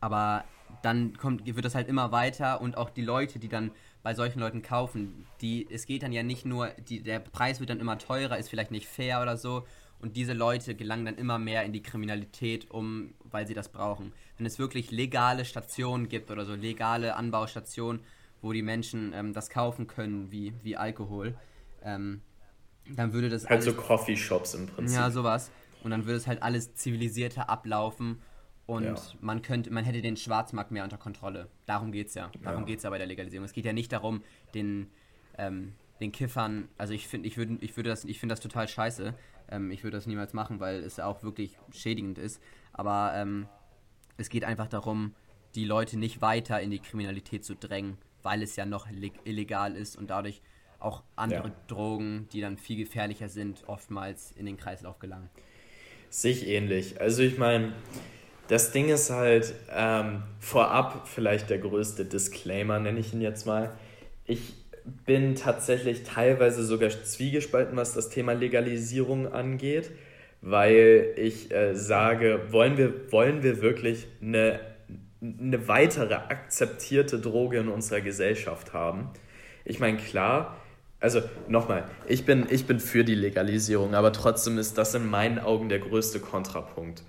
[0.00, 0.44] aber
[0.82, 3.72] dann kommt, wird das halt immer weiter und auch die Leute, die dann
[4.04, 7.70] bei solchen Leuten kaufen, die, es geht dann ja nicht nur, die, der Preis wird
[7.70, 9.66] dann immer teurer, ist vielleicht nicht fair oder so.
[10.02, 14.12] Und diese Leute gelangen dann immer mehr in die Kriminalität, um, weil sie das brauchen.
[14.36, 18.02] Wenn es wirklich legale Stationen gibt oder so legale Anbaustationen,
[18.40, 21.36] wo die Menschen ähm, das kaufen können, wie, wie Alkohol,
[21.84, 22.20] ähm,
[22.88, 23.42] dann würde das.
[23.44, 24.98] Halt alles, so Coffeeshops im Prinzip.
[24.98, 25.50] Ja, sowas.
[25.84, 28.20] Und dann würde es halt alles zivilisierter ablaufen
[28.66, 28.96] und ja.
[29.20, 31.48] man könnte, man hätte den Schwarzmarkt mehr unter Kontrolle.
[31.66, 32.30] Darum geht es ja.
[32.42, 32.66] Darum ja.
[32.66, 33.44] geht es ja bei der Legalisierung.
[33.44, 34.22] Es geht ja nicht darum,
[34.54, 34.90] den,
[35.36, 38.68] ähm, den Kiffern, also ich finde, ich würde, ich würde das, ich finde das total
[38.68, 39.14] scheiße.
[39.52, 42.42] Ähm, ich würde das niemals machen, weil es auch wirklich schädigend ist.
[42.72, 43.46] Aber ähm,
[44.16, 45.14] es geht einfach darum,
[45.54, 48.86] die Leute nicht weiter in die Kriminalität zu drängen, weil es ja noch
[49.24, 50.40] illegal ist und dadurch
[50.78, 51.54] auch andere ja.
[51.68, 55.30] Drogen, die dann viel gefährlicher sind, oftmals in den Kreislauf gelangen.
[56.10, 57.00] Sich ähnlich.
[57.00, 57.72] Also ich meine,
[58.48, 63.76] das Ding ist halt ähm, vorab vielleicht der größte Disclaimer, nenne ich ihn jetzt mal.
[64.26, 69.90] Ich bin tatsächlich teilweise sogar zwiegespalten, was das Thema Legalisierung angeht,
[70.40, 74.60] weil ich äh, sage, wollen wir, wollen wir wirklich eine,
[75.20, 79.10] eine weitere akzeptierte Droge in unserer Gesellschaft haben?
[79.64, 80.56] Ich meine, klar,
[80.98, 85.38] also nochmal, ich bin, ich bin für die Legalisierung, aber trotzdem ist das in meinen
[85.38, 87.02] Augen der größte Kontrapunkt.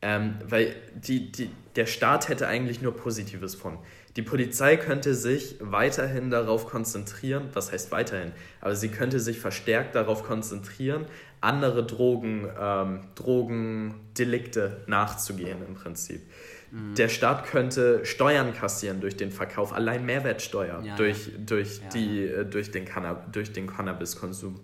[0.00, 3.78] Ähm, weil die, die, der Staat hätte eigentlich nur Positives von.
[4.16, 9.94] Die Polizei könnte sich weiterhin darauf konzentrieren, was heißt weiterhin, aber sie könnte sich verstärkt
[9.94, 11.06] darauf konzentrieren,
[11.40, 16.22] andere Drogen, ähm, Drogendelikte nachzugehen im Prinzip.
[16.70, 16.94] Mhm.
[16.94, 21.88] Der Staat könnte Steuern kassieren durch den Verkauf, allein Mehrwertsteuer ja, durch, durch, ja.
[21.90, 22.86] Die, äh, durch den,
[23.32, 24.60] durch den Cannabiskonsum.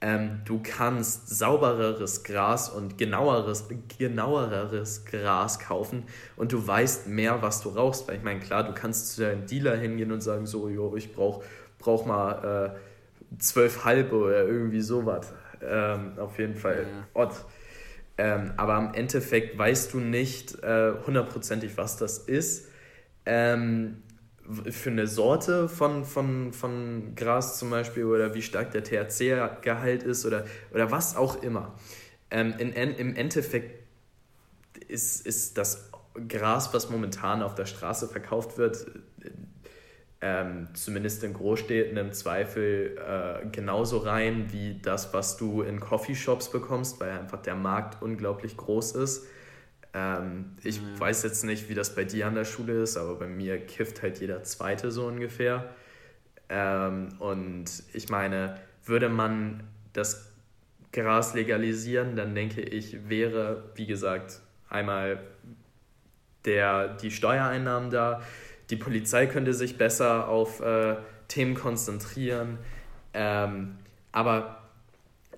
[0.00, 3.64] Ähm, du kannst saubereres Gras und genaueres,
[3.96, 6.04] genaueres Gras kaufen
[6.36, 8.06] und du weißt mehr, was du rauchst.
[8.06, 11.14] Weil ich meine, klar, du kannst zu deinem Dealer hingehen und sagen, so, jo, ich
[11.14, 11.42] brauch,
[11.78, 15.32] brauch mal äh, zwölf halbe oder irgendwie sowas.
[15.62, 17.30] Ähm, auf jeden Fall ja.
[18.18, 22.68] Ähm, aber im Endeffekt weißt du nicht äh, hundertprozentig, äh, was das ist.
[23.26, 24.02] Ähm,
[24.70, 30.24] für eine Sorte von, von, von Gras zum Beispiel oder wie stark der THC-Gehalt ist
[30.24, 31.74] oder, oder was auch immer.
[32.30, 33.84] Ähm, in, Im Endeffekt
[34.88, 35.90] ist, ist das
[36.28, 38.86] Gras, was momentan auf der Straße verkauft wird,
[40.20, 46.50] ähm, zumindest in Großstädten im Zweifel äh, genauso rein wie das, was du in Coffeeshops
[46.50, 49.26] bekommst, weil einfach der Markt unglaublich groß ist.
[49.96, 51.00] Ähm, ich mhm.
[51.00, 54.02] weiß jetzt nicht, wie das bei dir an der Schule ist, aber bei mir kifft
[54.02, 55.70] halt jeder Zweite so ungefähr.
[56.50, 60.32] Ähm, und ich meine, würde man das
[60.92, 65.18] Gras legalisieren, dann denke ich, wäre, wie gesagt, einmal
[66.44, 68.20] der, die Steuereinnahmen da,
[68.68, 70.96] die Polizei könnte sich besser auf äh,
[71.28, 72.58] Themen konzentrieren,
[73.14, 73.78] ähm,
[74.12, 74.62] aber,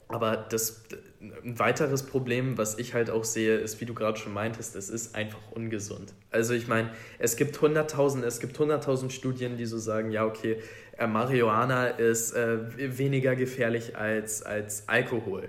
[0.08, 0.84] aber das,
[1.20, 4.88] ein weiteres Problem, was ich halt auch sehe, ist, wie du gerade schon meintest, es
[4.88, 6.14] ist einfach ungesund.
[6.30, 10.58] Also ich meine, es gibt hunderttausend, es gibt hunderttausend Studien, die so sagen, ja okay,
[10.96, 15.48] äh, Marihuana ist äh, weniger gefährlich als, als Alkohol.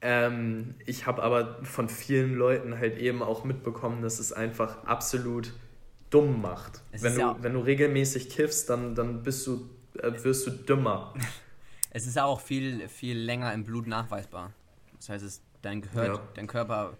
[0.00, 5.52] Ähm, ich habe aber von vielen Leuten halt eben auch mitbekommen, dass es einfach absolut
[6.10, 6.82] dumm macht.
[6.92, 11.12] wenn du, ja wenn du regelmäßig kiffst, dann, dann bist du, äh, wirst du dümmer.
[11.90, 14.52] Es ist ja auch viel, viel länger im Blut nachweisbar.
[14.98, 16.22] Das heißt, es, dein, Gehör, ja.
[16.34, 16.96] dein Körper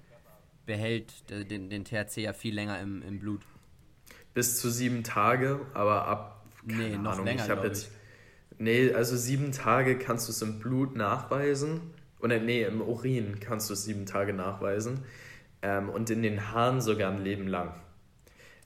[0.67, 3.43] behält den, den THC ja viel länger im, im Blut.
[4.35, 6.45] Bis zu sieben Tage, aber ab.
[6.65, 7.45] Nee, noch Ahnung, länger.
[7.45, 7.91] Ich habe jetzt.
[8.59, 11.81] Nee, also sieben Tage kannst du es im Blut nachweisen.
[12.21, 15.05] Oder nee, im Urin kannst du es sieben Tage nachweisen.
[15.63, 17.75] Ähm, und in den Haaren sogar ein Leben lang.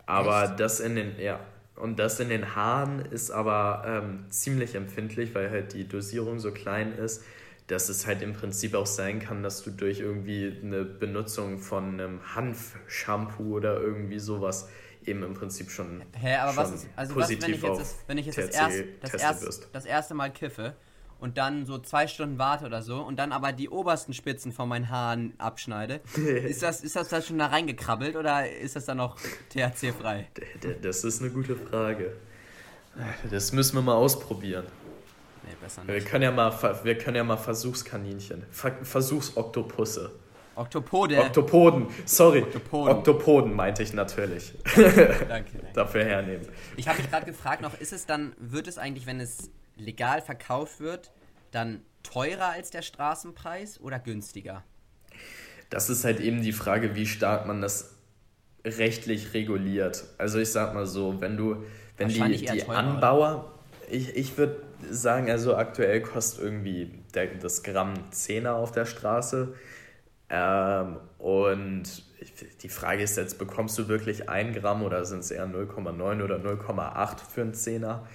[0.07, 0.61] Aber Echt?
[0.61, 1.21] das in den.
[1.21, 1.41] Ja.
[1.77, 6.53] Und das in den Haaren ist aber ähm, ziemlich empfindlich, weil halt die Dosierung so
[6.53, 7.25] klein ist,
[7.71, 11.95] dass es halt im Prinzip auch sein kann, dass du durch irgendwie eine Benutzung von
[11.95, 14.69] einem Hanf-Shampoo oder irgendwie sowas
[15.07, 17.97] eben im Prinzip schon, Hä, aber schon was ist, also was, wenn ich jetzt, das,
[18.07, 20.75] wenn ich jetzt das, erst, das, erst, das erste Mal kiffe
[21.21, 24.69] und dann so zwei Stunden warte oder so und dann aber die obersten Spitzen von
[24.69, 28.97] meinen Haaren abschneide, ist das, ist das da schon da reingekrabbelt oder ist das dann
[28.97, 29.17] noch
[29.51, 30.29] THC-frei?
[30.83, 32.17] Das ist eine gute Frage.
[33.31, 34.67] Das müssen wir mal ausprobieren.
[35.43, 35.95] Nee, besser nicht.
[35.95, 40.13] Wir können ja mal, wir können ja mal Versuchskaninchen, Versuchsoktopusse.
[40.57, 41.19] Oktopode.
[41.19, 42.43] Oktopoden, sorry.
[42.43, 42.97] Oktopoden.
[42.97, 44.53] Oktopoden meinte ich natürlich.
[44.77, 45.27] Danke.
[45.29, 45.61] danke.
[45.75, 46.47] Dafür hernehmen.
[46.77, 50.21] Ich habe mich gerade gefragt noch, ist es dann, wird es eigentlich, wenn es legal
[50.21, 51.13] verkauft wird,
[51.51, 54.65] dann teurer als der Straßenpreis oder günstiger?
[55.71, 57.95] Das ist halt eben die Frage, wie stark man das
[58.65, 60.05] rechtlich reguliert.
[60.19, 61.65] Also ich sag mal so, wenn du,
[61.97, 63.55] wenn die, die Anbauer,
[63.89, 69.55] ich, ich würde sagen, also aktuell kostet irgendwie der, das Gramm Zehner auf der Straße.
[70.29, 72.05] Ähm, und
[72.63, 76.37] die Frage ist jetzt, bekommst du wirklich ein Gramm oder sind es eher 0,9 oder
[76.37, 78.07] 0,8 für einen Zehner?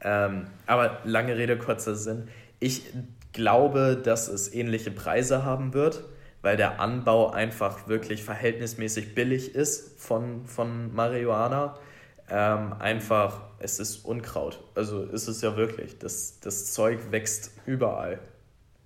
[0.00, 2.28] Ähm, aber lange Rede, kurzer Sinn.
[2.58, 2.84] Ich
[3.32, 6.04] glaube, dass es ähnliche Preise haben wird,
[6.42, 11.78] weil der Anbau einfach wirklich verhältnismäßig billig ist von, von Marihuana.
[12.28, 14.60] Ähm, einfach, es ist Unkraut.
[14.74, 15.98] Also ist es ja wirklich.
[15.98, 18.18] Das, das Zeug wächst überall.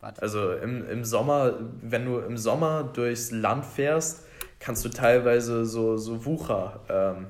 [0.01, 0.23] Warte.
[0.23, 4.25] Also im, im Sommer, wenn du im Sommer durchs Land fährst,
[4.59, 7.27] kannst du teilweise so, so Wucher ähm,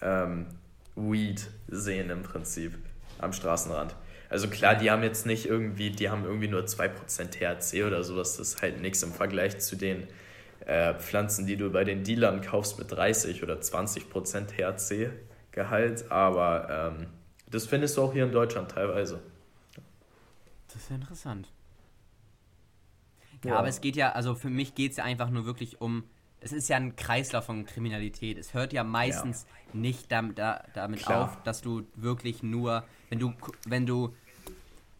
[0.00, 0.46] ähm,
[0.96, 2.74] Weed sehen im Prinzip
[3.18, 3.94] am Straßenrand.
[4.30, 6.90] Also klar, die haben jetzt nicht irgendwie, die haben irgendwie nur 2%
[7.30, 10.06] THC oder sowas, das ist halt nichts im Vergleich zu den
[10.68, 17.06] äh, Pflanzen, die du bei den Dealern kaufst mit 30 oder 20% THC-Gehalt, aber ähm,
[17.50, 19.20] das findest du auch hier in Deutschland teilweise.
[20.66, 21.48] Das ist ja interessant.
[23.44, 25.80] Ja, ja, aber es geht ja, also für mich geht es ja einfach nur wirklich
[25.80, 26.04] um,
[26.40, 28.36] es ist ja ein Kreislauf von Kriminalität.
[28.36, 29.80] Es hört ja meistens ja.
[29.80, 33.32] nicht damit, da, damit auf, dass du wirklich nur, wenn du,
[33.66, 34.14] wenn du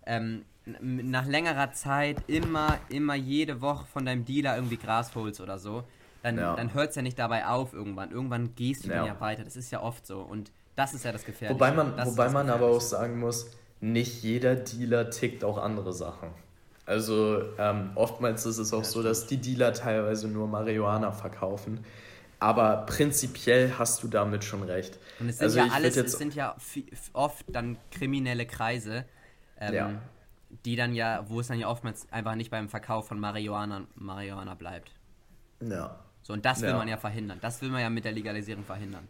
[0.06, 0.46] ähm,
[0.80, 5.84] nach längerer Zeit immer, immer jede Woche von deinem Dealer irgendwie Gras holst oder so,
[6.22, 6.56] dann, ja.
[6.56, 8.10] dann hört es ja nicht dabei auf irgendwann.
[8.10, 8.96] Irgendwann gehst du ja.
[8.96, 9.44] dann ja weiter.
[9.44, 10.20] Das ist ja oft so.
[10.20, 11.54] Und das ist ja das Gefährliche.
[11.54, 13.50] Wobei man, wobei man aber auch sagen muss,
[13.80, 16.28] nicht jeder Dealer tickt auch andere Sachen.
[16.86, 21.84] Also ähm, oftmals ist es auch so, dass die Dealer teilweise nur Marihuana verkaufen.
[22.40, 24.98] Aber prinzipiell hast du damit schon recht.
[25.20, 26.56] Und es sind also ja alles, es sind ja
[27.12, 29.04] oft dann kriminelle Kreise,
[29.60, 29.90] ähm, ja.
[30.64, 34.54] Die dann ja, wo es dann ja oftmals einfach nicht beim Verkauf von Marihuana, Marihuana
[34.54, 34.92] bleibt.
[35.60, 35.98] Ja.
[36.22, 36.76] So, und das will ja.
[36.76, 37.38] man ja verhindern.
[37.40, 39.08] Das will man ja mit der Legalisierung verhindern.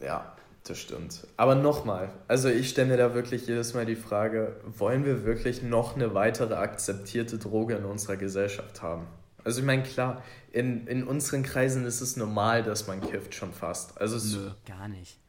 [0.00, 0.32] Ja,
[0.64, 1.26] das stimmt.
[1.36, 5.62] Aber nochmal, also ich stelle mir da wirklich jedes Mal die Frage, wollen wir wirklich
[5.62, 9.06] noch eine weitere akzeptierte Droge in unserer Gesellschaft haben?
[9.44, 13.52] Also ich meine, klar, in, in unseren Kreisen ist es normal, dass man kifft schon
[13.52, 14.00] fast.
[14.00, 15.19] Also Nö, gar nicht.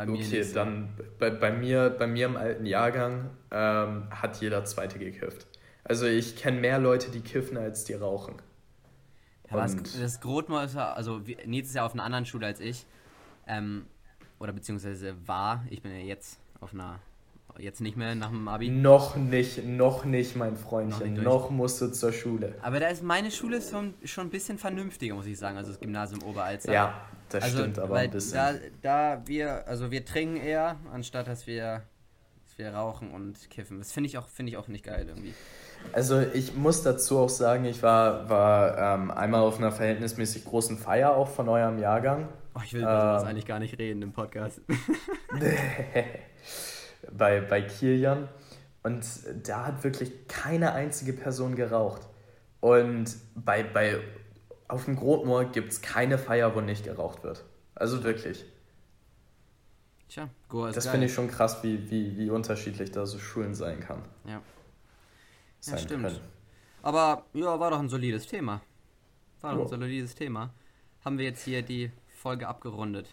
[0.00, 4.64] Bei mir okay, dann bei, bei, mir, bei mir im alten Jahrgang ähm, hat jeder
[4.64, 5.46] Zweite gekifft.
[5.84, 8.36] Also ich kenne mehr Leute, die kiffen, als die rauchen.
[9.50, 12.60] Ja, das, das Grotmo ist ja, also Nils ist ja auf einer anderen Schule als
[12.60, 12.86] ich.
[13.46, 13.84] Ähm,
[14.38, 16.98] oder beziehungsweise war, ich bin ja jetzt auf einer,
[17.58, 18.68] jetzt nicht mehr nach dem Abi.
[18.68, 21.14] Noch nicht, noch nicht, mein Freundchen.
[21.14, 22.54] Noch, noch musst du zur Schule.
[22.62, 25.80] Aber da ist meine Schule schon, schon ein bisschen vernünftiger, muss ich sagen, also das
[25.80, 26.72] Gymnasium Oberalzer.
[26.72, 28.34] Ja, das also, stimmt aber ein bisschen.
[28.34, 31.82] Da, da wir, also wir trinken eher, anstatt dass wir,
[32.46, 33.78] dass wir rauchen und kiffen.
[33.78, 35.34] Das finde ich, auch, find ich auch nicht geil irgendwie.
[35.92, 40.78] Also ich muss dazu auch sagen, ich war, war ähm, einmal auf einer verhältnismäßig großen
[40.78, 42.28] Feier auch von eurem Jahrgang.
[42.54, 44.60] Oh, ich will über ähm, sowas eigentlich gar nicht reden im Podcast.
[47.12, 48.28] bei, bei Kilian.
[48.82, 49.04] Und
[49.42, 52.02] da hat wirklich keine einzige Person geraucht.
[52.60, 54.00] Und bei, bei
[54.68, 57.44] auf dem Grotmoor gibt es keine Feier, wo nicht geraucht wird.
[57.74, 58.44] Also wirklich.
[60.08, 63.54] Tja, Goa ist Das finde ich schon krass, wie, wie, wie unterschiedlich da so Schulen
[63.54, 64.02] sein kann.
[64.24, 64.42] Ja.
[65.60, 66.04] Sein ja, stimmt.
[66.04, 66.20] Können.
[66.82, 68.60] Aber ja, war doch ein solides Thema.
[69.40, 70.52] War doch ein solides Thema.
[71.04, 73.06] Haben wir jetzt hier die Folge abgerundet.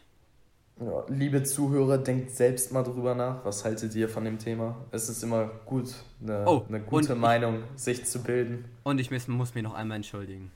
[0.80, 3.44] Ja, liebe Zuhörer, denkt selbst mal drüber nach.
[3.44, 4.78] Was haltet ihr von dem Thema?
[4.92, 8.66] Es ist immer gut, eine, oh, eine gute Meinung ich, sich zu bilden.
[8.84, 10.52] Und ich muss, muss mich noch einmal entschuldigen.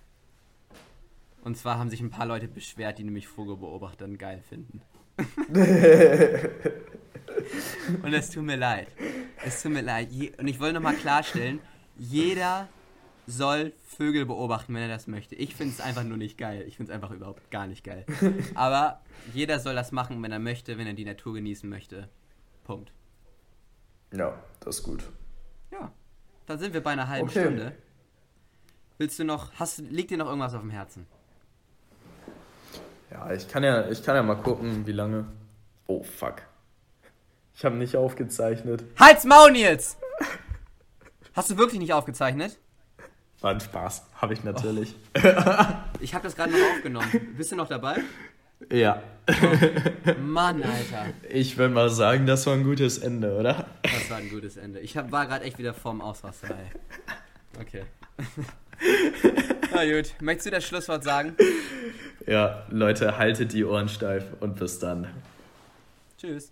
[1.43, 4.81] Und zwar haben sich ein paar Leute beschwert, die nämlich Vogelbeobachtern geil finden.
[8.03, 8.89] Und es tut mir leid.
[9.43, 10.09] Es tut mir leid.
[10.37, 11.59] Und ich wollte nochmal klarstellen,
[11.97, 12.69] jeder,
[13.27, 15.35] soll Vögel beobachten, wenn er das möchte.
[15.35, 16.63] Ich finde es einfach nur nicht geil.
[16.67, 18.05] Ich finde es einfach überhaupt gar nicht geil.
[18.55, 19.01] Aber
[19.33, 22.09] jeder soll das machen, wenn er möchte, wenn er die Natur genießen möchte.
[22.63, 22.91] Punkt.
[24.13, 25.09] Ja, das ist gut.
[25.71, 25.91] Ja,
[26.45, 27.41] dann sind wir bei einer halben okay.
[27.41, 27.75] Stunde.
[28.97, 31.07] Willst du noch, hast, liegt dir noch irgendwas auf dem Herzen?
[33.09, 35.25] Ja, ich kann ja, ich kann ja mal gucken, wie lange.
[35.87, 36.43] Oh, fuck.
[37.55, 38.83] Ich habe nicht aufgezeichnet.
[38.99, 39.97] Halt's Maul, Nils!
[41.33, 42.57] Hast du wirklich nicht aufgezeichnet?
[43.41, 44.03] War ein Spaß.
[44.15, 44.95] Habe ich natürlich.
[45.17, 45.19] Oh.
[45.99, 47.35] Ich habe das gerade noch aufgenommen.
[47.37, 47.99] Bist du noch dabei?
[48.71, 49.03] Ja.
[49.29, 50.11] Oh.
[50.19, 51.13] Mann, Alter.
[51.29, 53.67] Ich würde mal sagen, das war ein gutes Ende, oder?
[53.83, 54.79] Das war ein gutes Ende.
[54.79, 56.55] Ich hab, war gerade echt wieder vorm Ausraster.
[57.59, 57.83] Okay.
[59.73, 60.13] Na gut.
[60.21, 61.35] Möchtest du das Schlusswort sagen?
[62.25, 65.07] Ja, Leute, haltet die Ohren steif und bis dann.
[66.17, 66.51] Tschüss.